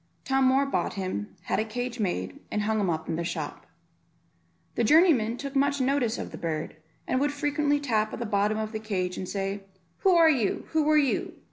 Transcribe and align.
Tom 0.25 0.45
Moor 0.45 0.65
bought 0.65 0.95
him, 0.95 1.35
had 1.43 1.59
a 1.59 1.63
cage 1.63 1.99
made, 1.99 2.39
and 2.49 2.63
hung 2.63 2.79
him 2.79 2.89
up 2.89 3.07
in 3.07 3.17
the 3.17 3.23
shop. 3.23 3.67
The 4.73 4.83
journeymen 4.83 5.37
took 5.37 5.55
much 5.55 5.79
notice 5.79 6.17
of 6.17 6.31
the 6.31 6.39
bird, 6.39 6.75
and 7.07 7.19
would 7.19 7.31
frequently 7.31 7.79
tap 7.79 8.11
at 8.11 8.17
the 8.17 8.25
bottom 8.25 8.57
of 8.57 8.71
the 8.71 8.79
cage, 8.79 9.15
and 9.19 9.29
say, 9.29 9.61
"Who 9.99 10.15
are 10.15 10.27
you? 10.27 10.65
Who 10.69 10.89
are 10.89 10.97
you? 10.97 11.33